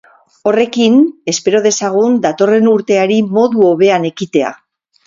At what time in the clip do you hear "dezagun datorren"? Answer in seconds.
1.67-2.73